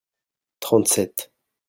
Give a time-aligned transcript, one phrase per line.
[0.59, 1.29] trente sept.